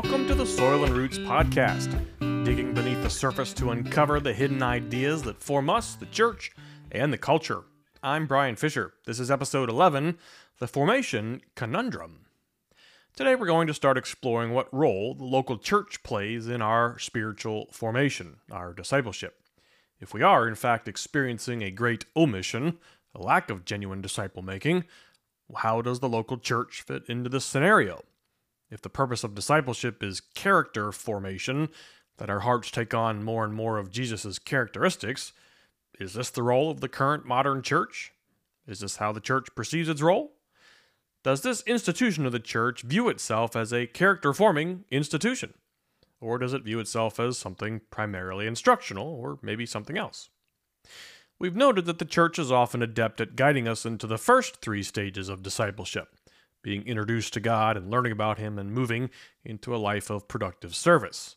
[0.00, 1.90] welcome to the Soil and Roots podcast,
[2.44, 6.52] digging beneath the surface to uncover the hidden ideas that form us, the church,
[6.92, 7.64] and the culture.
[8.00, 8.92] I'm Brian Fisher.
[9.06, 10.16] This is episode 11
[10.60, 12.26] The Formation Conundrum.
[13.16, 17.66] Today we're going to start exploring what role the local church plays in our spiritual
[17.72, 19.40] formation, our discipleship.
[19.98, 22.78] If we are, in fact, experiencing a great omission,
[23.16, 24.84] a lack of genuine disciple making,
[25.56, 28.04] how does the local church fit into this scenario?
[28.70, 31.68] If the purpose of discipleship is character formation,
[32.18, 35.32] that our hearts take on more and more of Jesus' characteristics,
[35.98, 38.12] is this the role of the current modern church?
[38.66, 40.32] Is this how the church perceives its role?
[41.24, 45.54] Does this institution of the church view itself as a character forming institution?
[46.20, 50.28] Or does it view itself as something primarily instructional, or maybe something else?
[51.38, 54.82] We've noted that the church is often adept at guiding us into the first three
[54.82, 56.17] stages of discipleship
[56.68, 59.08] being introduced to God and learning about Him and moving
[59.42, 61.36] into a life of productive service.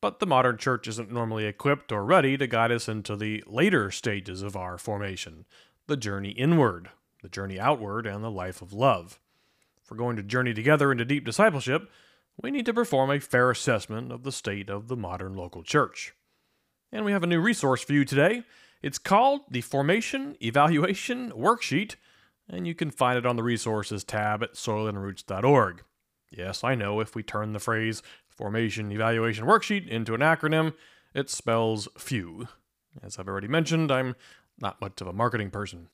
[0.00, 3.92] But the modern church isn't normally equipped or ready to guide us into the later
[3.92, 5.44] stages of our formation
[5.86, 6.90] the journey inward,
[7.22, 9.20] the journey outward, and the life of love.
[9.80, 11.88] If we're going to journey together into deep discipleship,
[12.42, 16.14] we need to perform a fair assessment of the state of the modern local church.
[16.90, 18.42] And we have a new resource for you today.
[18.82, 21.94] It's called the Formation Evaluation Worksheet,
[22.48, 25.82] and you can find it on the Resources tab at soilandroots.org.
[26.30, 30.74] Yes, I know if we turn the phrase Formation Evaluation Worksheet into an acronym,
[31.14, 32.48] it spells few.
[33.02, 34.16] As I've already mentioned, I'm
[34.58, 35.88] not much of a marketing person.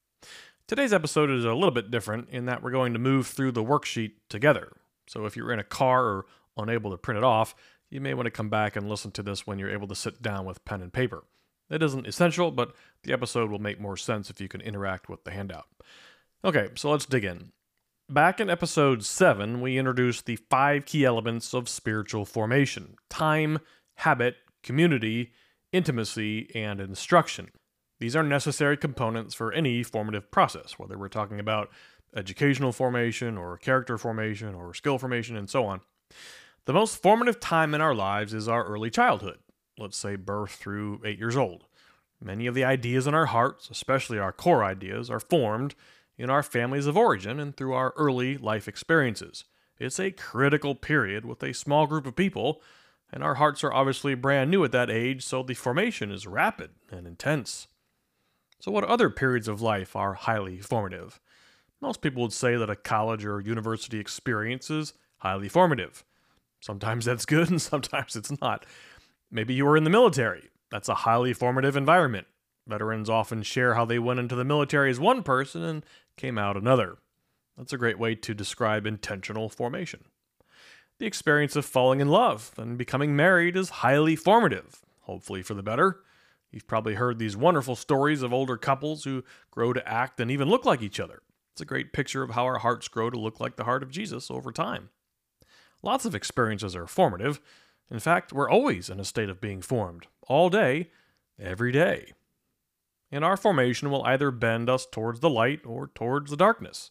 [0.67, 3.65] Today's episode is a little bit different in that we're going to move through the
[3.65, 4.73] worksheet together.
[5.07, 7.55] So if you're in a car or unable to print it off,
[7.91, 10.23] you may want to come back and listen to this when you're able to sit
[10.23, 11.25] down with pen and paper.
[11.69, 15.25] It isn't essential, but the episode will make more sense if you can interact with
[15.25, 15.67] the handout.
[16.45, 17.53] Okay, so let's dig in.
[18.09, 23.59] Back in episode 7, we introduced the five key elements of spiritual formation time,
[23.97, 25.33] habit, community,
[25.73, 27.51] intimacy, and instruction.
[28.01, 31.71] These are necessary components for any formative process, whether we're talking about
[32.17, 35.83] educational formation or character formation or skill formation and so on.
[36.65, 39.39] The most formative time in our lives is our early childhood
[39.81, 41.65] let's say birth through eight years old.
[42.23, 45.75] Many of the ideas in our hearts, especially our core ideas, are formed
[46.21, 49.45] in our families of origin and through our early life experiences.
[49.79, 52.61] It's a critical period with a small group of people,
[53.11, 56.73] and our hearts are obviously brand new at that age, so the formation is rapid
[56.91, 57.69] and intense.
[58.61, 61.19] So, what other periods of life are highly formative?
[61.81, 66.05] Most people would say that a college or university experience is highly formative.
[66.61, 68.67] Sometimes that's good and sometimes it's not.
[69.31, 70.51] Maybe you were in the military.
[70.71, 72.27] That's a highly formative environment.
[72.67, 75.85] Veterans often share how they went into the military as one person and
[76.17, 76.99] came out another.
[77.57, 80.05] That's a great way to describe intentional formation.
[80.99, 85.63] The experience of falling in love and becoming married is highly formative, hopefully for the
[85.63, 86.01] better.
[86.51, 90.49] You've probably heard these wonderful stories of older couples who grow to act and even
[90.49, 91.23] look like each other.
[91.53, 93.91] It's a great picture of how our hearts grow to look like the heart of
[93.91, 94.91] Jesus over time.
[95.83, 97.41] Lots of experiences are formative,
[97.91, 100.91] in fact, we're always in a state of being formed, all day,
[101.39, 102.13] every day.
[103.13, 106.91] And our formation will either bend us towards the light or towards the darkness.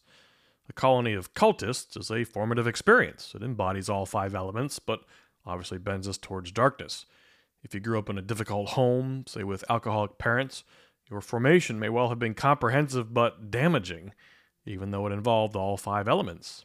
[0.68, 3.32] A colony of cultists is a formative experience.
[3.34, 5.00] It embodies all five elements, but
[5.44, 7.06] obviously bends us towards darkness.
[7.62, 10.64] If you grew up in a difficult home, say with alcoholic parents,
[11.10, 14.12] your formation may well have been comprehensive but damaging,
[14.64, 16.64] even though it involved all five elements.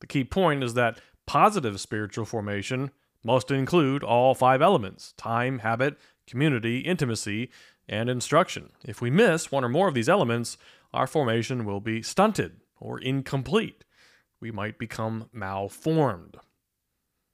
[0.00, 2.90] The key point is that positive spiritual formation
[3.24, 5.96] must include all five elements time, habit,
[6.26, 7.50] community, intimacy,
[7.88, 8.70] and instruction.
[8.84, 10.56] If we miss one or more of these elements,
[10.92, 13.84] our formation will be stunted or incomplete.
[14.40, 16.36] We might become malformed.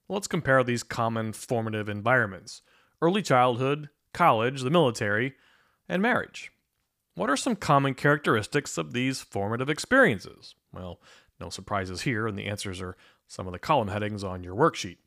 [0.09, 2.61] Let's compare these common formative environments
[3.01, 5.33] early childhood, college, the military,
[5.89, 6.51] and marriage.
[7.15, 10.53] What are some common characteristics of these formative experiences?
[10.71, 10.99] Well,
[11.39, 12.95] no surprises here, and the answers are
[13.27, 14.97] some of the column headings on your worksheet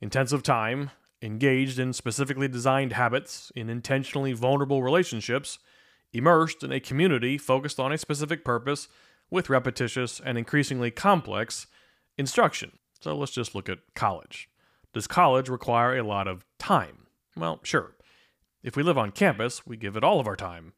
[0.00, 0.90] intensive time,
[1.22, 5.58] engaged in specifically designed habits, in intentionally vulnerable relationships,
[6.12, 8.88] immersed in a community focused on a specific purpose
[9.30, 11.66] with repetitious and increasingly complex
[12.16, 12.78] instruction.
[13.00, 14.48] So let's just look at college.
[14.92, 17.06] Does college require a lot of time?
[17.36, 17.96] Well, sure.
[18.62, 20.72] If we live on campus, we give it all of our time.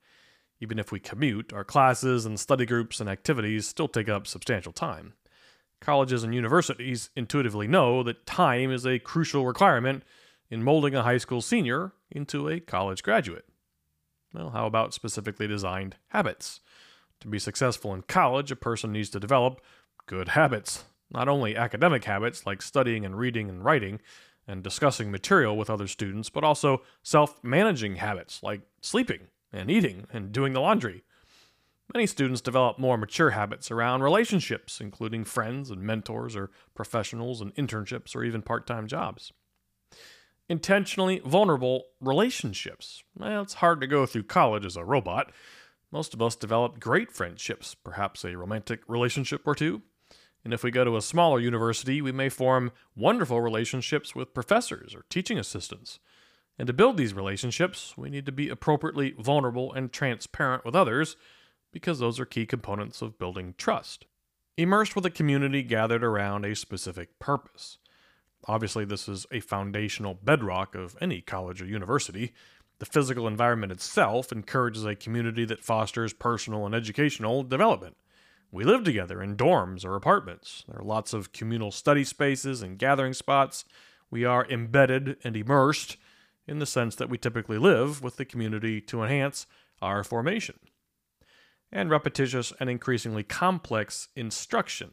[0.61, 4.73] Even if we commute, our classes and study groups and activities still take up substantial
[4.73, 5.15] time.
[5.81, 10.03] Colleges and universities intuitively know that time is a crucial requirement
[10.51, 13.45] in molding a high school senior into a college graduate.
[14.33, 16.61] Well, how about specifically designed habits?
[17.21, 19.61] To be successful in college, a person needs to develop
[20.07, 20.85] good habits.
[21.11, 24.01] Not only academic habits like studying and reading and writing
[24.47, 30.07] and discussing material with other students, but also self managing habits like sleeping and eating
[30.13, 31.03] and doing the laundry.
[31.95, 37.55] Many students develop more mature habits around relationships, including friends and mentors or professionals and
[37.55, 39.33] internships or even part time jobs.
[40.49, 43.03] Intentionally vulnerable relationships.
[43.17, 45.31] Well, it's hard to go through college as a robot.
[45.91, 49.83] Most of us develop great friendships, perhaps a romantic relationship or two.
[50.45, 54.95] And if we go to a smaller university, we may form wonderful relationships with professors
[54.95, 55.99] or teaching assistants.
[56.59, 61.17] And to build these relationships, we need to be appropriately vulnerable and transparent with others
[61.73, 64.07] because those are key components of building trust.
[64.57, 67.79] Immersed with a community gathered around a specific purpose.
[68.47, 72.33] Obviously, this is a foundational bedrock of any college or university.
[72.79, 77.97] The physical environment itself encourages a community that fosters personal and educational development.
[78.51, 80.65] We live together in dorms or apartments.
[80.69, 83.65] There are lots of communal study spaces and gathering spots.
[84.11, 85.97] We are embedded and immersed
[86.47, 89.47] in the sense that we typically live with the community to enhance
[89.83, 90.59] our formation
[91.71, 94.91] and repetitious and increasingly complex instruction.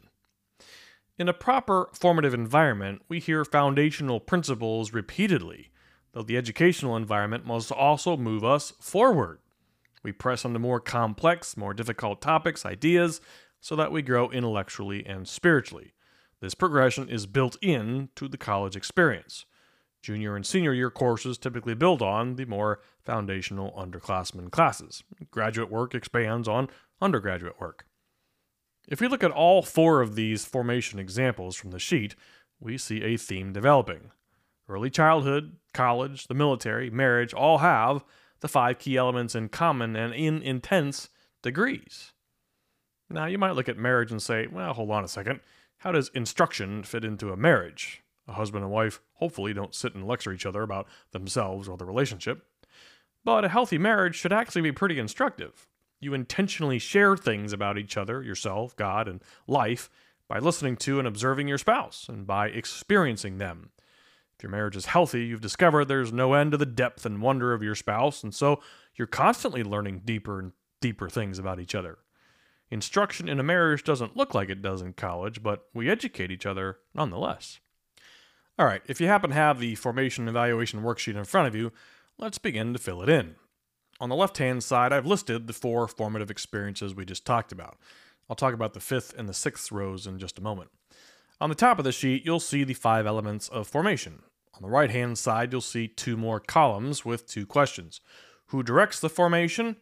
[1.18, 5.72] In a proper formative environment, we hear foundational principles repeatedly,
[6.12, 9.40] though the educational environment must also move us forward.
[10.04, 13.22] We press on the more complex, more difficult topics, ideas,
[13.62, 15.94] so that we grow intellectually and spiritually.
[16.42, 19.46] This progression is built in to the college experience.
[20.02, 25.02] Junior and senior year courses typically build on the more foundational underclassmen classes.
[25.32, 26.68] Graduate work expands on
[27.02, 27.86] undergraduate work.
[28.88, 32.16] If we look at all four of these formation examples from the sheet,
[32.60, 34.12] we see a theme developing.
[34.70, 38.04] Early childhood, college, the military, marriage all have
[38.40, 41.10] the five key elements in common and in intense
[41.42, 42.14] degrees.
[43.10, 45.40] Now, you might look at marriage and say, well, hold on a second.
[45.78, 48.04] How does instruction fit into a marriage?
[48.28, 51.86] A husband and wife hopefully don't sit and lecture each other about themselves or the
[51.86, 52.46] relationship.
[53.24, 55.68] But a healthy marriage should actually be pretty instructive.
[56.06, 59.90] You intentionally share things about each other, yourself, God, and life
[60.30, 63.72] by listening to and observing your spouse and by experiencing them.
[64.38, 67.56] If your marriage is healthy, you've discovered there's no end to the depth and wonder
[67.56, 68.62] of your spouse, and so
[68.94, 71.98] you're constantly learning deeper and deeper things about each other.
[72.69, 76.46] Instruction in a marriage doesn't look like it does in college, but we educate each
[76.46, 77.62] other nonetheless.
[78.60, 81.72] All right, if you happen to have the formation evaluation worksheet in front of you,
[82.19, 83.38] let's begin to fill it in.
[84.00, 87.77] On the left hand side, I've listed the four formative experiences we just talked about.
[88.30, 90.69] I'll talk about the fifth and the sixth rows in just a moment.
[91.39, 94.24] On the top of the sheet, you'll see the five elements of formation.
[94.56, 98.01] On the right hand side, you'll see two more columns with two questions
[98.47, 99.77] Who directs the formation?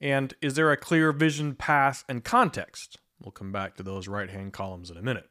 [0.00, 2.98] And is there a clear vision, path, and context?
[3.20, 5.28] We'll come back to those right hand columns in a minute.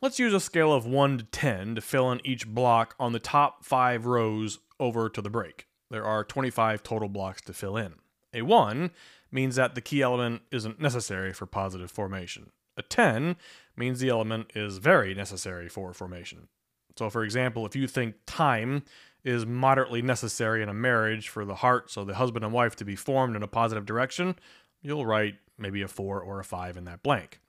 [0.00, 3.18] Let's use a scale of 1 to 10 to fill in each block on the
[3.18, 5.65] top 5 rows over to the break.
[5.90, 7.94] There are 25 total blocks to fill in.
[8.34, 8.90] A 1
[9.30, 12.50] means that the key element isn't necessary for positive formation.
[12.76, 13.36] A 10
[13.76, 16.48] means the element is very necessary for formation.
[16.96, 18.82] So, for example, if you think time
[19.24, 22.84] is moderately necessary in a marriage for the heart, so the husband and wife to
[22.84, 24.36] be formed in a positive direction,
[24.82, 27.40] you'll write maybe a 4 or a 5 in that blank.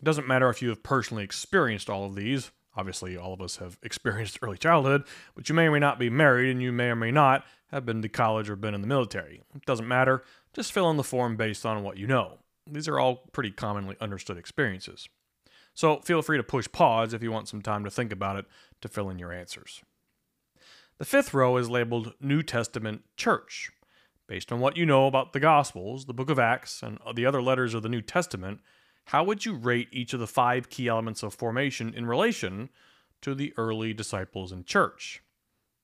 [0.00, 2.50] It doesn't matter if you have personally experienced all of these.
[2.76, 6.10] Obviously, all of us have experienced early childhood, but you may or may not be
[6.10, 8.86] married, and you may or may not have been to college or been in the
[8.86, 9.42] military.
[9.54, 10.22] It doesn't matter.
[10.52, 12.38] Just fill in the form based on what you know.
[12.66, 15.08] These are all pretty commonly understood experiences.
[15.74, 18.46] So feel free to push pause if you want some time to think about it
[18.80, 19.82] to fill in your answers.
[20.98, 23.70] The fifth row is labeled New Testament Church.
[24.26, 27.42] Based on what you know about the Gospels, the book of Acts, and the other
[27.42, 28.60] letters of the New Testament,
[29.10, 32.68] how would you rate each of the five key elements of formation in relation
[33.20, 35.20] to the early disciples in church?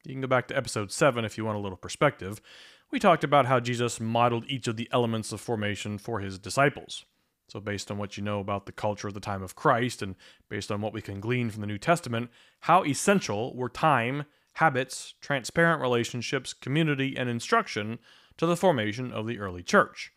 [0.04, 2.40] You can go back to episode 7 if you want a little perspective.
[2.92, 7.04] We talked about how Jesus modeled each of the elements of formation for his disciples.
[7.48, 10.14] So, based on what you know about the culture of the time of Christ and
[10.48, 12.30] based on what we can glean from the New Testament,
[12.60, 17.98] how essential were time, habits, transparent relationships, community, and instruction
[18.36, 20.12] to the formation of the early church?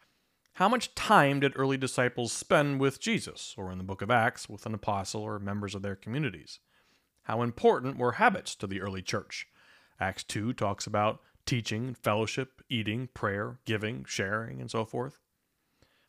[0.60, 4.50] How much time did early disciples spend with Jesus, or in the book of Acts,
[4.50, 6.60] with an apostle or members of their communities?
[7.24, 9.48] How important were habits to the early church?
[10.01, 15.22] Acts 2 talks about teaching, fellowship, eating, prayer, giving, sharing, and so forth.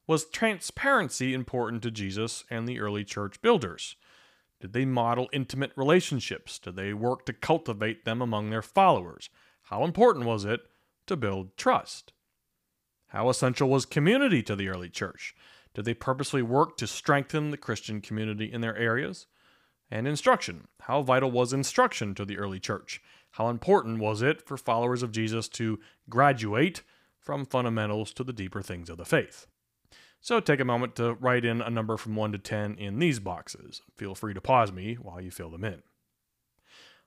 [0.09, 3.95] Was transparency important to Jesus and the early church builders?
[4.61, 6.59] Did they model intimate relationships?
[6.59, 9.31] Did they work to cultivate them among their followers?
[9.67, 10.63] How important was it
[11.07, 12.13] to build trust?
[13.11, 15.35] How essential was community to the early church?
[15.75, 19.27] Did they purposely work to strengthen the Christian community in their areas?
[19.91, 20.69] And instruction.
[20.83, 23.03] How vital was instruction to the early church?
[23.33, 26.83] How important was it for followers of Jesus to graduate
[27.19, 29.49] from fundamentals to the deeper things of the faith?
[30.21, 33.19] So take a moment to write in a number from 1 to 10 in these
[33.19, 33.83] boxes.
[33.97, 35.83] Feel free to pause me while you fill them in.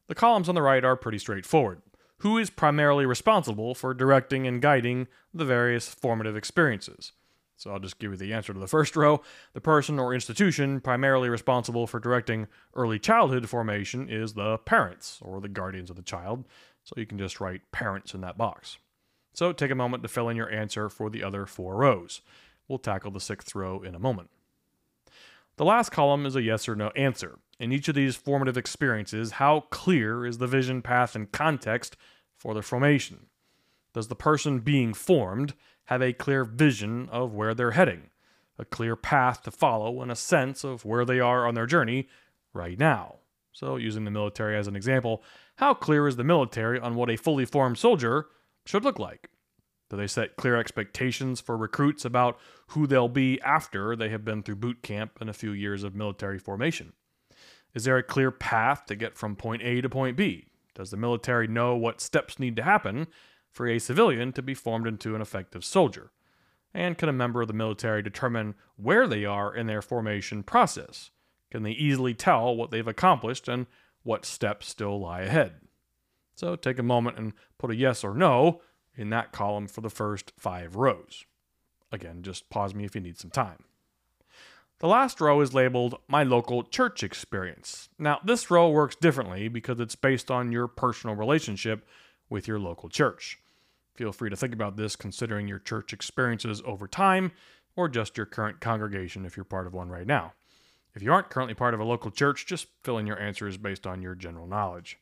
[0.08, 1.82] The columns on the right are pretty straightforward.
[2.24, 7.12] Who is primarily responsible for directing and guiding the various formative experiences?
[7.58, 9.22] So I'll just give you the answer to the first row.
[9.52, 15.42] The person or institution primarily responsible for directing early childhood formation is the parents or
[15.42, 16.46] the guardians of the child.
[16.86, 18.78] So you can just write parents in that box.
[19.34, 22.22] So take a moment to fill in your answer for the other four rows.
[22.70, 24.30] We'll tackle the sixth row in a moment.
[25.58, 27.38] The last column is a yes or no answer.
[27.60, 31.98] In each of these formative experiences, how clear is the vision, path, and context
[32.44, 33.28] for their formation?
[33.94, 35.54] Does the person being formed
[35.86, 38.10] have a clear vision of where they're heading,
[38.60, 42.10] a clear path to follow, and a sense of where they are on their journey
[42.54, 43.16] right now?
[43.54, 45.24] So, using the military as an example,
[45.56, 48.28] how clear is the military on what a fully formed soldier
[48.66, 49.30] should look like?
[49.90, 52.38] Do they set clear expectations for recruits about
[52.70, 55.96] who they'll be after they have been through boot camp and a few years of
[55.96, 56.94] military formation?
[57.74, 60.48] Is there a clear path to get from point A to point B?
[60.76, 63.08] Does the military know what steps need to happen
[63.52, 66.12] for a civilian to be formed into an effective soldier?
[66.74, 71.12] And can a member of the military determine where they are in their formation process?
[71.52, 73.68] Can they easily tell what they've accomplished and
[74.02, 75.62] what steps still lie ahead?
[76.36, 78.62] So take a moment and put a yes or no
[78.96, 81.26] in that column for the first five rows.
[81.92, 83.66] Again, just pause me if you need some time.
[84.84, 87.88] The last row is labeled My Local Church Experience.
[87.98, 91.88] Now, this row works differently because it's based on your personal relationship
[92.30, 93.40] with your local church.
[93.96, 97.32] Feel free to think about this considering your church experiences over time
[97.78, 100.34] or just your current congregation if you're part of one right now.
[100.94, 103.88] If you aren't currently part of a local church, just fill in your answers based
[103.88, 104.98] on your general knowledge.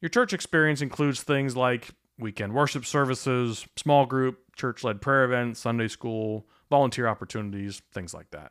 [0.00, 5.60] Your church experience includes things like weekend worship services, small group, church led prayer events,
[5.60, 8.50] Sunday school, volunteer opportunities, things like that.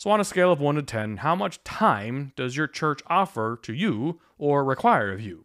[0.00, 3.58] So, on a scale of 1 to 10, how much time does your church offer
[3.64, 5.44] to you or require of you?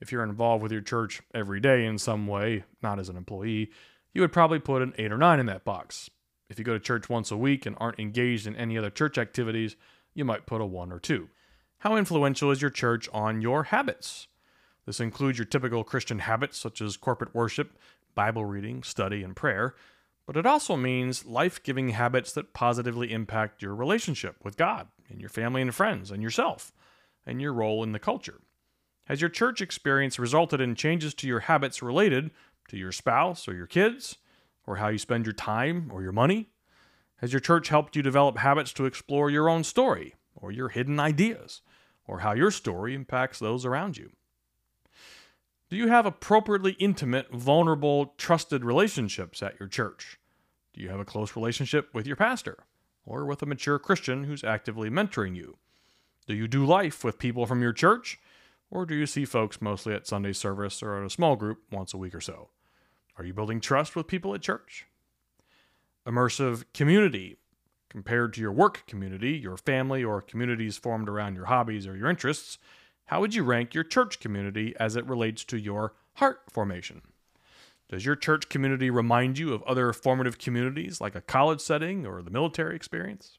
[0.00, 3.70] If you're involved with your church every day in some way, not as an employee,
[4.14, 6.08] you would probably put an 8 or 9 in that box.
[6.48, 9.18] If you go to church once a week and aren't engaged in any other church
[9.18, 9.76] activities,
[10.14, 11.28] you might put a 1 or 2.
[11.80, 14.26] How influential is your church on your habits?
[14.86, 17.76] This includes your typical Christian habits such as corporate worship,
[18.14, 19.74] Bible reading, study, and prayer,
[20.26, 25.20] but it also means life giving habits that positively impact your relationship with God and
[25.20, 26.72] your family and friends and yourself
[27.24, 28.40] and your role in the culture.
[29.04, 32.32] Has your church experience resulted in changes to your habits related
[32.68, 34.16] to your spouse or your kids,
[34.66, 36.48] or how you spend your time or your money?
[37.18, 40.98] Has your church helped you develop habits to explore your own story or your hidden
[40.98, 41.62] ideas,
[42.04, 44.10] or how your story impacts those around you?
[45.68, 50.20] Do you have appropriately intimate, vulnerable, trusted relationships at your church?
[50.72, 52.58] Do you have a close relationship with your pastor
[53.04, 55.56] or with a mature Christian who's actively mentoring you?
[56.28, 58.20] Do you do life with people from your church?
[58.70, 61.92] Or do you see folks mostly at Sunday service or at a small group once
[61.92, 62.50] a week or so?
[63.18, 64.86] Are you building trust with people at church?
[66.06, 67.38] Immersive community.
[67.88, 72.10] Compared to your work community, your family, or communities formed around your hobbies or your
[72.10, 72.58] interests,
[73.06, 77.02] how would you rank your church community as it relates to your heart formation?
[77.88, 82.20] Does your church community remind you of other formative communities like a college setting or
[82.20, 83.38] the military experience?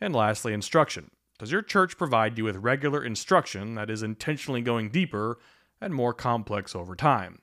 [0.00, 1.10] And lastly, instruction.
[1.38, 5.38] Does your church provide you with regular instruction that is intentionally going deeper
[5.82, 7.40] and more complex over time?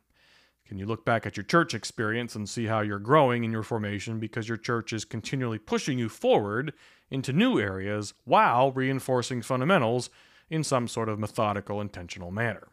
[0.67, 3.61] Can you look back at your church experience and see how you're growing in your
[3.61, 6.73] formation because your church is continually pushing you forward
[7.11, 10.09] into new areas while reinforcing fundamentals
[10.53, 12.67] in some sort of methodical, intentional manner.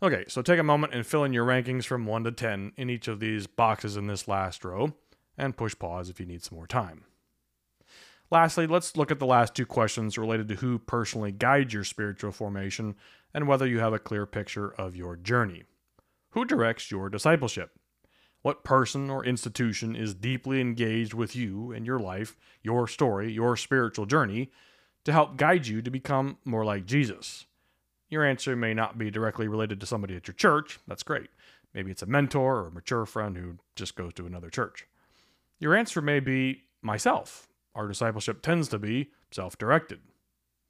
[0.00, 2.88] Okay, so take a moment and fill in your rankings from 1 to 10 in
[2.88, 4.94] each of these boxes in this last row,
[5.36, 7.02] and push pause if you need some more time.
[8.30, 12.30] Lastly, let's look at the last two questions related to who personally guides your spiritual
[12.30, 12.94] formation
[13.34, 15.64] and whether you have a clear picture of your journey.
[16.30, 17.70] Who directs your discipleship?
[18.42, 23.56] What person or institution is deeply engaged with you and your life, your story, your
[23.56, 24.52] spiritual journey,
[25.06, 27.46] to help guide you to become more like Jesus.
[28.08, 30.80] Your answer may not be directly related to somebody at your church.
[30.88, 31.30] That's great.
[31.72, 34.88] Maybe it's a mentor or a mature friend who just goes to another church.
[35.60, 37.46] Your answer may be myself.
[37.76, 40.00] Our discipleship tends to be self directed.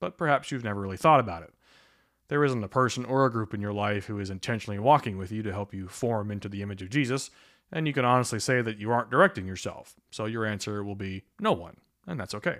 [0.00, 1.54] But perhaps you've never really thought about it.
[2.28, 5.32] There isn't a person or a group in your life who is intentionally walking with
[5.32, 7.30] you to help you form into the image of Jesus,
[7.72, 11.22] and you can honestly say that you aren't directing yourself, so your answer will be
[11.40, 12.58] no one, and that's okay.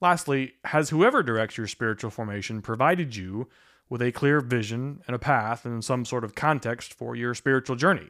[0.00, 3.48] Lastly, has whoever directs your spiritual formation provided you
[3.88, 7.76] with a clear vision and a path and some sort of context for your spiritual
[7.76, 8.08] journey?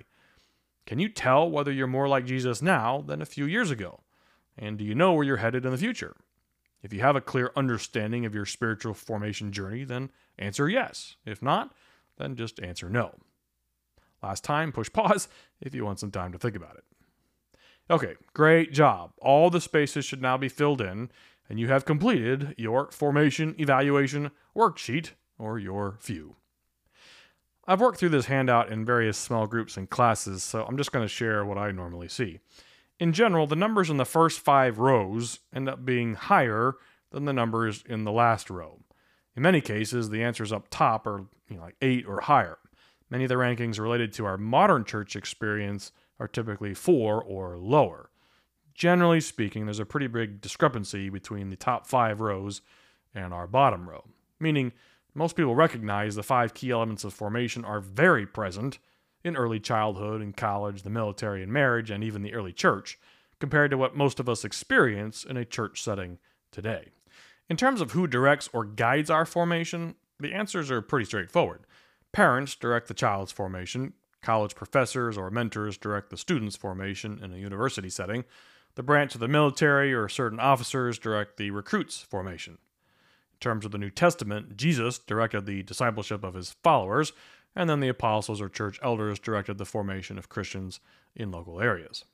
[0.87, 4.01] Can you tell whether you're more like Jesus now than a few years ago?
[4.57, 6.17] And do you know where you're headed in the future?
[6.83, 11.17] If you have a clear understanding of your spiritual formation journey, then answer yes.
[11.27, 11.75] If not,
[12.19, 13.15] then just answer no.
[14.23, 15.29] Last time, push pause
[15.61, 16.85] if you want some time to think about it.
[17.91, 19.13] Okay, great job.
[19.21, 21.11] All the spaces should now be filled in,
[21.51, 26.37] and you have completed your formation evaluation worksheet, or your FEW.
[27.67, 31.05] I've worked through this handout in various small groups and classes, so I'm just going
[31.05, 32.39] to share what I normally see.
[33.01, 36.75] In general, the numbers in the first five rows end up being higher
[37.11, 38.81] than the numbers in the last row.
[39.35, 42.59] In many cases, the answers up top are you know, like 8 or higher.
[43.09, 45.91] Many of the rankings related to our modern church experience
[46.21, 48.11] are typically 4 or lower.
[48.81, 52.63] Generally speaking, there's a pretty big discrepancy between the top 5 rows
[53.15, 54.07] and our bottom row,
[54.41, 54.73] meaning
[55.13, 58.79] most people recognize the five key elements of formation are very present
[59.23, 62.99] in early childhood and college, the military and marriage, and even the early church,
[63.39, 66.17] compared to what most of us experience in a church setting
[66.51, 66.89] today.
[67.51, 71.67] In terms of who directs or guides our formation, the answers are pretty straightforward.
[72.13, 77.37] Parents direct the child's formation, college professors or mentors direct the student's formation in a
[77.37, 78.25] university setting,
[78.75, 82.55] the branch of the military or certain officers direct the recruit's formation.
[82.55, 87.13] In terms of the New Testament, Jesus directed the discipleship of his followers,
[87.57, 90.81] and then the apostles or church elders directed the formation of Christians
[91.15, 92.05] in local areas.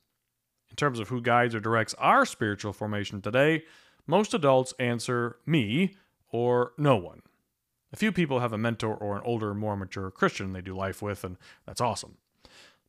[0.71, 3.65] In terms of who guides or directs our spiritual formation today,
[4.07, 5.95] most adults answer me
[6.31, 7.23] or no one.
[7.93, 11.01] A few people have a mentor or an older, more mature Christian they do life
[11.01, 11.37] with, and
[11.67, 12.17] that's awesome.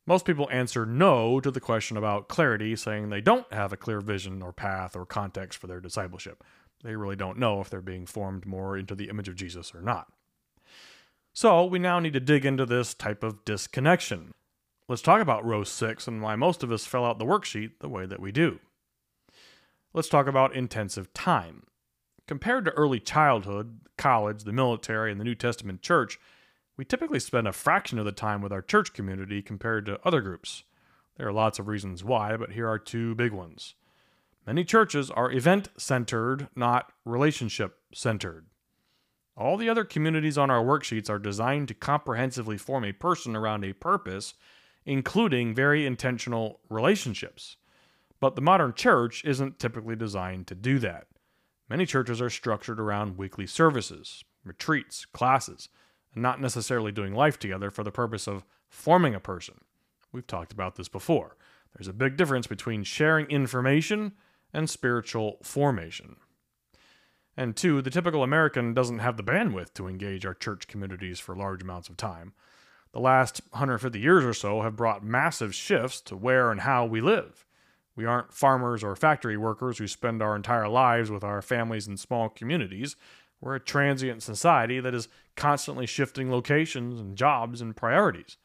[0.08, 4.00] Most people answer no to the question about clarity, saying they don't have a clear
[4.00, 6.42] vision or path or context for their discipleship.
[6.82, 9.82] They really don't know if they're being formed more into the image of Jesus or
[9.82, 10.10] not.
[11.34, 14.32] So we now need to dig into this type of disconnection.
[14.88, 17.90] Let's talk about row 6 and why most of us fill out the worksheet the
[17.90, 18.60] way that we do.
[19.92, 21.64] Let's talk about intensive time.
[22.26, 26.18] Compared to early childhood, college, the military, and the New Testament church,
[26.78, 30.20] we typically spend a fraction of the time with our church community compared to other
[30.20, 30.62] groups.
[31.16, 33.74] There are lots of reasons why, but here are two big ones.
[34.46, 38.46] Many churches are event centered, not relationship centered.
[39.36, 43.64] All the other communities on our worksheets are designed to comprehensively form a person around
[43.64, 44.34] a purpose,
[44.86, 47.56] including very intentional relationships.
[48.20, 51.08] But the modern church isn't typically designed to do that.
[51.68, 55.68] Many churches are structured around weekly services, retreats, classes,
[56.14, 59.60] not necessarily doing life together for the purpose of forming a person.
[60.12, 61.36] We've talked about this before.
[61.74, 64.12] There's a big difference between sharing information
[64.52, 66.16] and spiritual formation.
[67.36, 71.36] And two, the typical American doesn't have the bandwidth to engage our church communities for
[71.36, 72.32] large amounts of time.
[72.92, 77.00] The last 150 years or so have brought massive shifts to where and how we
[77.00, 77.44] live.
[77.94, 81.96] We aren't farmers or factory workers who spend our entire lives with our families in
[81.96, 82.96] small communities.
[83.40, 88.36] We're a transient society that is constantly shifting locations and jobs and priorities.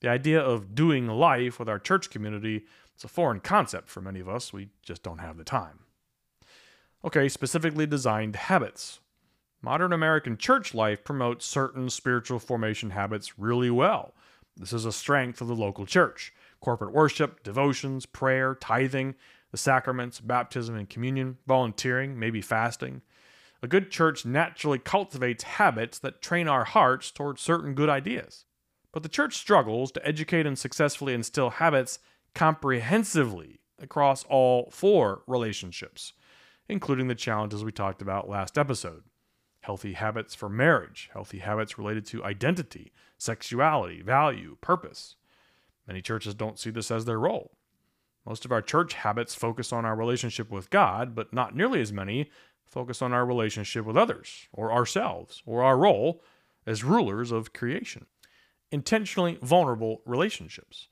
[0.00, 2.64] The idea of doing life with our church community
[2.96, 4.52] is a foreign concept for many of us.
[4.52, 5.80] We just don't have the time.
[7.04, 9.00] Okay, specifically designed habits.
[9.62, 14.14] Modern American church life promotes certain spiritual formation habits really well.
[14.56, 19.14] This is a strength of the local church corporate worship, devotions, prayer, tithing,
[19.50, 23.02] the sacraments, baptism and communion, volunteering, maybe fasting.
[23.64, 28.44] A good church naturally cultivates habits that train our hearts towards certain good ideas.
[28.92, 31.98] But the church struggles to educate and successfully instill habits
[32.34, 36.12] comprehensively across all four relationships
[36.68, 39.04] including the challenges we talked about last episode
[39.60, 45.16] healthy habits for marriage, healthy habits related to identity, sexuality, value, purpose.
[45.88, 47.56] Many churches don't see this as their role.
[48.26, 51.94] Most of our church habits focus on our relationship with God, but not nearly as
[51.94, 52.30] many
[52.66, 56.22] focus on our relationship with others, or ourselves, or our role
[56.66, 58.06] as rulers of creation.
[58.70, 60.88] Intentionally vulnerable relationships.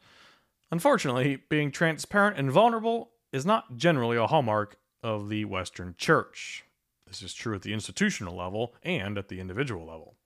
[0.71, 6.65] Unfortunately, being transparent and vulnerable is not generally a hallmark of the Western Church.
[7.07, 10.17] This is true at the institutional level and at the individual level.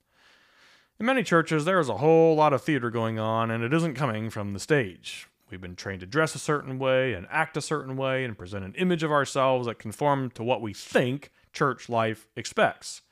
[1.00, 3.94] In many churches, there is a whole lot of theater going on, and it isn't
[3.94, 5.28] coming from the stage.
[5.50, 8.64] We've been trained to dress a certain way and act a certain way and present
[8.64, 13.02] an image of ourselves that conform to what we think church life expects.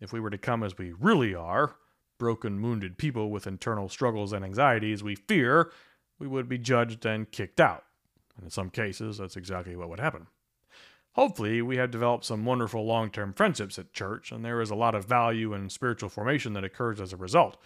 [0.00, 1.76] If we were to come as we really are,
[2.18, 5.70] broken, wounded people with internal struggles and anxieties, we fear
[6.18, 7.84] we would be judged and kicked out.
[8.36, 10.26] And in some cases, that's exactly what would happen.
[11.12, 14.76] Hopefully, we have developed some wonderful long term friendships at church, and there is a
[14.76, 17.56] lot of value and spiritual formation that occurs as a result.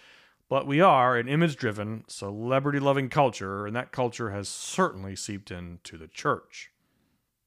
[0.53, 5.51] But we are an image driven, celebrity loving culture, and that culture has certainly seeped
[5.51, 6.71] into the church.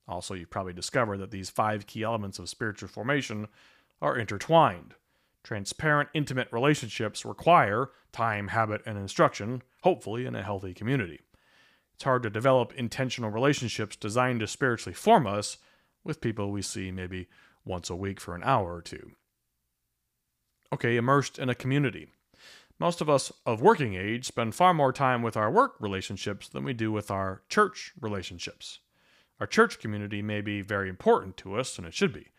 [0.07, 3.47] Also, you've probably discovered that these five key elements of spiritual formation
[4.01, 4.95] are intertwined.
[5.43, 11.19] Transparent, intimate relationships require time, habit, and instruction, hopefully in a healthy community.
[11.93, 15.59] It's hard to develop intentional relationships designed to spiritually form us
[16.03, 17.27] with people we see maybe
[17.63, 19.11] once a week for an hour or two.
[20.73, 22.09] Okay, immersed in a community.
[22.77, 26.65] Most of us of working age spend far more time with our work relationships than
[26.65, 28.79] we do with our church relationships.
[29.39, 32.31] Our church community may be very important to us, and it should be.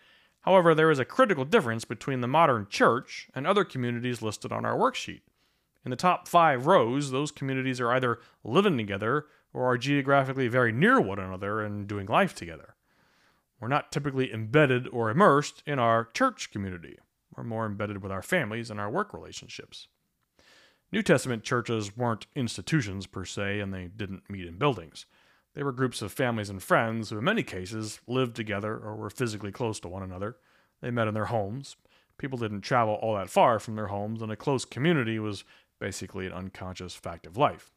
[0.42, 4.64] However, there is a critical difference between the modern church and other communities listed on
[4.64, 5.22] our worksheet.
[5.85, 10.70] In the top five rows, those communities are either living together or are geographically very
[10.70, 12.75] near one another and doing life together.
[13.59, 16.99] We're not typically embedded or immersed in our church community.
[17.35, 19.88] We're more embedded with our families and our work relationships.
[20.92, 25.07] New Testament churches weren't institutions per se, and they didn't meet in buildings.
[25.55, 29.11] They were groups of families and friends who, in many cases, lived together or were
[29.11, 30.37] physically close to one another.
[30.81, 31.77] They met in their homes.
[32.18, 35.44] People didn't travel all that far from their homes, and a close community was
[35.81, 37.72] basically an unconscious fact of life.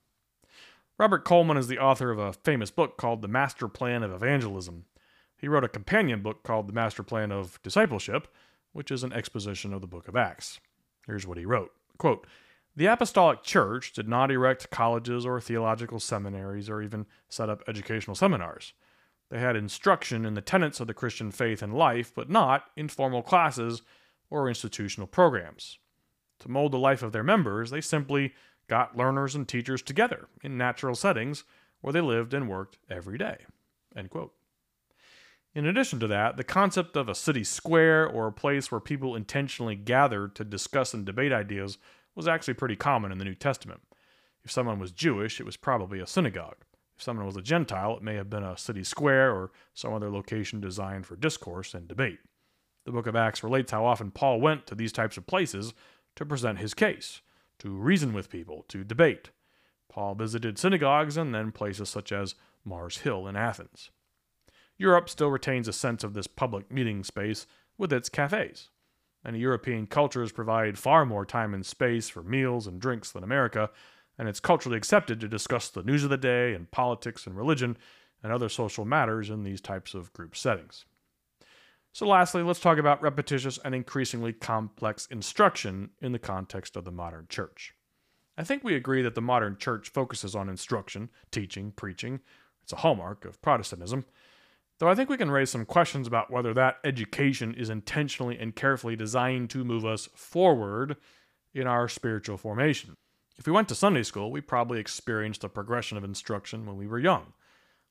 [0.97, 4.85] Robert Coleman is the author of a famous book called The Master Plan of Evangelism.
[5.37, 8.27] He wrote a companion book called The Master Plan of Discipleship,
[8.73, 10.59] which is an exposition of the book of Acts.
[11.07, 12.27] Here's what he wrote Quote,
[12.79, 18.15] the Apostolic Church did not erect colleges or theological seminaries or even set up educational
[18.15, 18.71] seminars.
[19.29, 23.21] They had instruction in the tenets of the Christian faith and life, but not informal
[23.21, 23.81] classes
[24.29, 25.77] or institutional programs.
[26.39, 28.33] To mold the life of their members, they simply
[28.69, 31.43] got learners and teachers together in natural settings
[31.81, 33.39] where they lived and worked every day.
[35.53, 39.17] In addition to that, the concept of a city square or a place where people
[39.17, 41.77] intentionally gathered to discuss and debate ideas
[42.19, 43.79] was actually pretty common in the New Testament.
[44.43, 46.65] If someone was Jewish, it was probably a synagogue.
[46.97, 50.11] If someone was a Gentile, it may have been a city square or some other
[50.11, 52.19] location designed for discourse and debate.
[52.85, 55.73] The book of Acts relates how often Paul went to these types of places
[56.17, 57.21] to present his case,
[57.59, 59.29] to reason with people, to debate.
[59.87, 63.91] Paul visited synagogues and then places such as Mars Hill in Athens.
[64.77, 68.71] Europe still retains a sense of this public meeting space with its cafes.
[69.23, 73.69] Many European cultures provide far more time and space for meals and drinks than America,
[74.17, 77.77] and it's culturally accepted to discuss the news of the day and politics and religion
[78.23, 80.85] and other social matters in these types of group settings.
[81.91, 86.91] So, lastly, let's talk about repetitious and increasingly complex instruction in the context of the
[86.91, 87.73] modern church.
[88.37, 92.21] I think we agree that the modern church focuses on instruction, teaching, preaching.
[92.63, 94.05] It's a hallmark of Protestantism.
[94.79, 98.55] Though I think we can raise some questions about whether that education is intentionally and
[98.55, 100.95] carefully designed to move us forward
[101.53, 102.95] in our spiritual formation.
[103.37, 106.87] If we went to Sunday school, we probably experienced a progression of instruction when we
[106.87, 107.33] were young.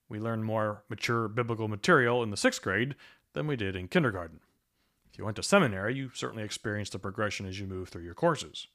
[0.08, 2.94] We learned more mature biblical material in the sixth grade
[3.34, 4.40] than we did in kindergarten.
[5.12, 8.14] If you went to seminary, you certainly experienced a progression as you move through your
[8.14, 8.66] courses.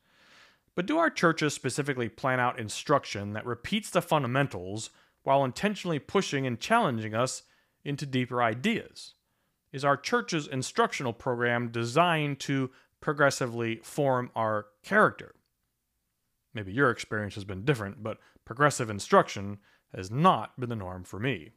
[0.76, 4.92] But do our churches specifically plan out instruction that repeats the fundamentals
[5.24, 7.44] while intentionally pushing and challenging us
[7.84, 9.14] into deeper ideas?
[9.72, 12.70] Is our church's instructional program designed to
[13.02, 15.36] progressively form our character?
[16.54, 19.58] Maybe your experience has been different, but progressive instruction
[19.96, 21.52] has not been the norm for me.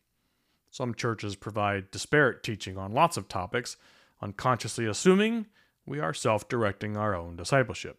[0.71, 3.77] Some churches provide disparate teaching on lots of topics,
[4.21, 5.47] unconsciously assuming
[5.87, 7.99] we are self directing our own discipleship.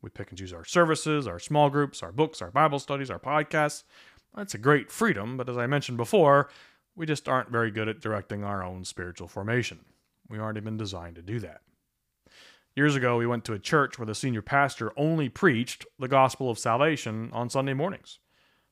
[0.00, 3.18] We pick and choose our services, our small groups, our books, our Bible studies, our
[3.18, 3.84] podcasts.
[4.34, 6.50] That's a great freedom, but as I mentioned before,
[6.96, 9.80] we just aren't very good at directing our own spiritual formation.
[10.28, 11.60] We aren't even designed to do that.
[12.76, 16.50] Years ago, we went to a church where the senior pastor only preached the gospel
[16.50, 18.18] of salvation on Sunday mornings.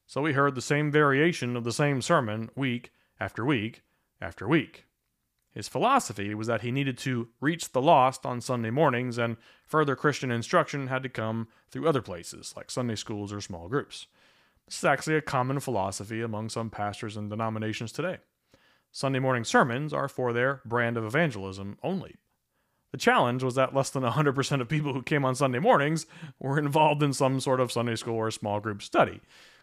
[0.07, 3.83] So we heard the same variation of the same sermon week after week
[4.21, 4.87] after week.
[5.53, 9.95] His philosophy was that he needed to reach the lost on Sunday mornings, and further
[9.95, 14.07] Christian instruction had to come through other places, like Sunday schools or small groups.
[14.67, 18.19] This is actually a common philosophy among some pastors and denominations today.
[18.91, 22.17] Sunday morning sermons are for their brand of evangelism only.
[22.93, 26.07] The challenge was that less than 100% of people who came on Sunday mornings
[26.39, 29.21] were involved in some sort of Sunday school or small group study.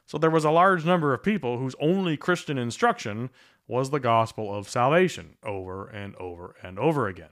[0.08, 3.30] So there was a large number of people whose only Christian instruction
[3.68, 7.30] was the gospel of salvation over and over and over again.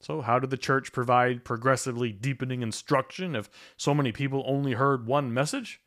[0.00, 5.06] So, how did the church provide progressively deepening instruction if so many people only heard
[5.06, 5.80] one message?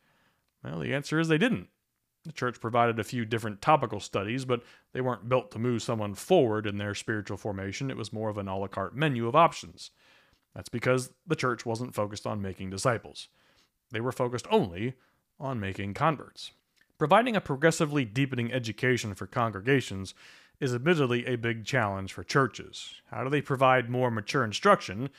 [0.66, 1.68] Well, the answer is they didn't.
[2.24, 6.16] The church provided a few different topical studies, but they weren't built to move someone
[6.16, 7.92] forward in their spiritual formation.
[7.92, 9.92] It was more of an a la carte menu of options.
[10.56, 13.28] That's because the church wasn't focused on making disciples.
[13.92, 14.96] They were focused only
[15.40, 16.52] on making converts.
[16.98, 20.16] Providing a progressively deepening education for congregations
[20.60, 23.02] is admittedly a big challenge for churches.
[23.12, 25.10] How do they provide more mature instruction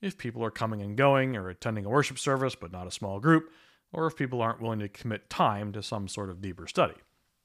[0.00, 3.20] if people are coming and going or attending a worship service but not a small
[3.20, 3.50] group?
[3.92, 6.94] Or if people aren't willing to commit time to some sort of deeper study?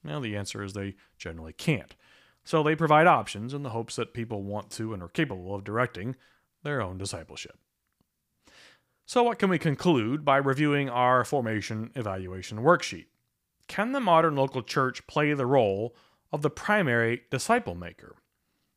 [0.04, 1.94] Well, the answer is they generally can't.
[2.44, 5.64] So they provide options in the hopes that people want to and are capable of
[5.64, 6.16] directing
[6.62, 7.58] their own discipleship.
[9.04, 13.06] So, what can we conclude by reviewing our formation evaluation worksheet?
[13.68, 15.94] Can the modern local church play the role
[16.32, 18.16] of the primary disciple maker?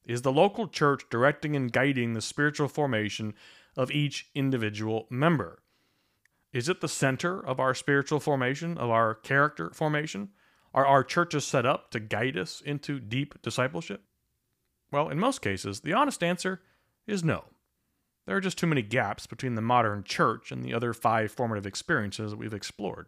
[0.06, 3.34] Is the local church directing and guiding the spiritual formation
[3.75, 5.60] of each individual member?
[6.56, 10.30] Is it the center of our spiritual formation, of our character formation?
[10.74, 14.04] Are our churches set up to guide us into deep discipleship?
[14.89, 16.62] Well, in most cases, the honest answer
[17.08, 17.44] is no.
[18.26, 21.65] There are just too many gaps between the modern church and the other five formative
[21.65, 23.08] experiences that we've explored.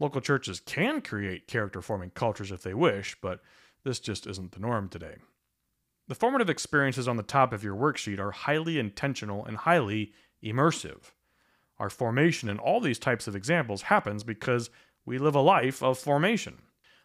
[0.00, 3.42] Local churches can create character forming cultures if they wish, but
[3.84, 5.16] this just isn't the norm today.
[6.08, 11.10] The formative experiences on the top of your worksheet are highly intentional and highly immersive.
[11.78, 14.70] Our formation in all these types of examples happens because
[15.04, 16.62] we live a life of formation.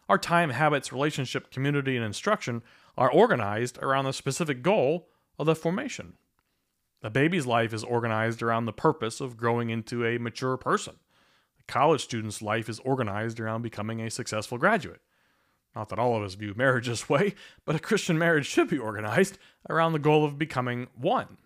[0.08, 2.62] Our time, habits, relationship, community, and instruction
[2.96, 6.14] are organized around the specific goal of the formation.
[7.02, 10.96] A baby's life is organized around the purpose of growing into a mature person.
[11.58, 15.00] A college student's life is organized around becoming a successful graduate.
[15.74, 18.78] Not that all of us view marriage this way, but a Christian marriage should be
[18.78, 21.38] organized around the goal of becoming one.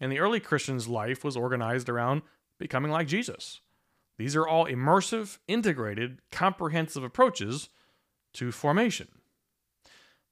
[0.00, 2.22] And the early Christian's life was organized around
[2.60, 3.60] becoming like Jesus.
[4.18, 7.70] These are all immersive, integrated, comprehensive approaches
[8.34, 9.08] to formation.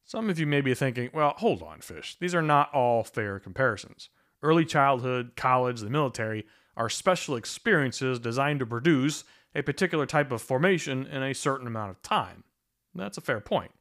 [0.04, 2.16] Some of you may be thinking, well, hold on, Fish.
[2.20, 4.10] These are not all fair comparisons.
[4.42, 10.42] Early childhood, college, the military are special experiences designed to produce a particular type of
[10.42, 12.44] formation in a certain amount of time.
[12.94, 13.72] That's a fair point.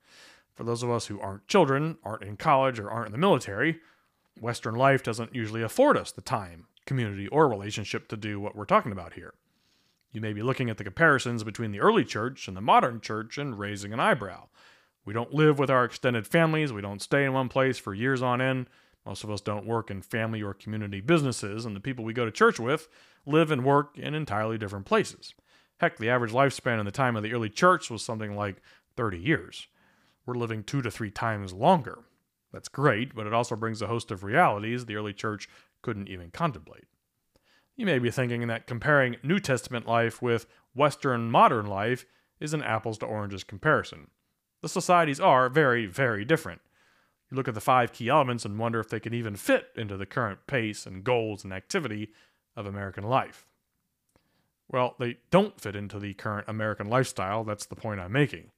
[0.55, 3.79] For those of us who aren't children, aren't in college, or aren't in the military,
[4.39, 8.65] Western life doesn't usually afford us the time community, or relationship to do what we're
[8.65, 9.35] talking about here.
[10.11, 13.37] You may be looking at the comparisons between the early church and the modern church
[13.37, 14.47] and raising an eyebrow.
[15.05, 18.23] We don't live with our extended families, we don't stay in one place for years
[18.23, 18.67] on end.
[19.05, 22.25] Most of us don't work in family or community businesses, and the people we go
[22.25, 22.89] to church with
[23.25, 25.33] live and work in entirely different places.
[25.77, 28.61] Heck, the average lifespan in the time of the early church was something like
[28.95, 29.67] 30 years.
[30.25, 31.99] We're living two to three times longer.
[32.51, 35.47] That's great, but it also brings a host of realities the early church
[35.87, 36.83] couldn't even contemplate.
[37.77, 40.45] You may be thinking that comparing New Testament life with
[40.75, 42.05] Western modern life
[42.41, 44.09] is an apples to oranges comparison.
[44.61, 46.59] The societies are very, very different.
[47.31, 49.95] You look at the five key elements and wonder if they can even fit into
[49.95, 52.09] the current pace and goals and activity
[52.57, 53.47] of American life.
[54.67, 58.51] Well, they don't fit into the current American lifestyle, that's the point I'm making.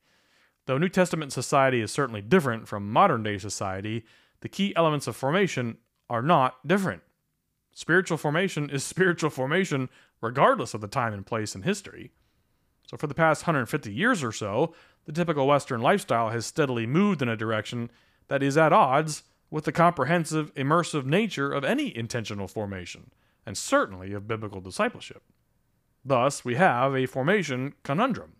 [0.65, 4.03] Though New Testament society is certainly different from modern day society,
[4.41, 5.77] the key elements of formation
[6.09, 7.03] are not different.
[7.79, 9.87] Spiritual formation is spiritual formation
[10.19, 12.11] regardless of the time and place in history.
[12.85, 14.73] So, for the past 150 years or so,
[15.05, 17.89] the typical Western lifestyle has steadily moved in a direction
[18.27, 23.11] that is at odds with the comprehensive, immersive nature of any intentional formation,
[23.45, 25.23] and certainly of biblical discipleship.
[26.03, 28.33] Thus, we have a formation conundrum.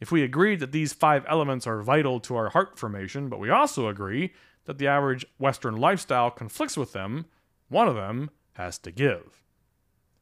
[0.00, 3.50] If we agree that these five elements are vital to our heart formation, but we
[3.50, 4.32] also agree
[4.64, 7.26] that the average Western lifestyle conflicts with them,
[7.72, 9.42] one of them has to give.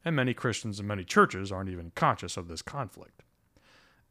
[0.03, 3.21] And many Christians and many churches aren't even conscious of this conflict.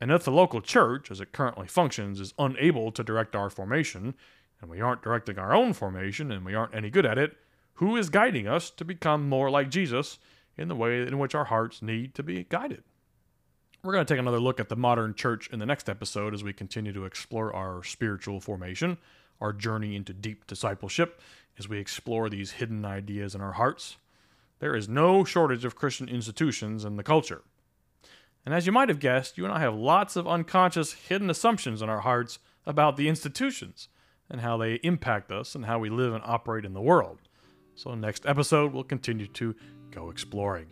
[0.01, 4.15] And if the local church, as it currently functions, is unable to direct our formation,
[4.61, 7.37] and we aren't directing our own formation, and we aren't any good at it,
[7.75, 10.19] who is guiding us to become more like Jesus
[10.57, 12.83] in the way in which our hearts need to be guided?
[13.83, 16.45] We're going to take another look at the modern church in the next episode as
[16.45, 18.99] we continue to explore our spiritual formation,
[19.41, 21.21] our journey into deep discipleship,
[21.59, 23.97] as we explore these hidden ideas in our hearts.
[24.59, 27.43] There is no shortage of Christian institutions in the culture.
[28.45, 31.83] And as you might have guessed, you and I have lots of unconscious, hidden assumptions
[31.83, 33.89] in our hearts about the institutions
[34.31, 37.19] and how they impact us and how we live and operate in the world.
[37.75, 39.55] So, next episode, we'll continue to
[39.91, 40.67] go exploring.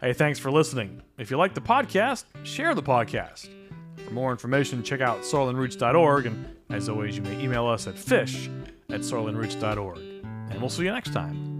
[0.00, 1.02] Hey, thanks for listening.
[1.18, 3.65] If you like the podcast, share the podcast.
[4.04, 6.26] For more information, check out soilandroots.org.
[6.26, 8.48] And as always, you may email us at fish
[8.90, 9.98] at soilandroots.org.
[9.98, 11.55] And we'll see you next time.